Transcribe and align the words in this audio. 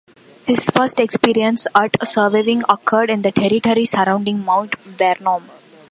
His 0.47 0.67
first 0.67 0.99
experiences 0.99 1.67
at 1.75 1.93
surveying 2.07 2.63
occurred 2.67 3.11
in 3.11 3.21
the 3.21 3.31
territory 3.31 3.85
surrounding 3.85 4.43
Mount 4.43 4.73
Vernon. 4.79 5.47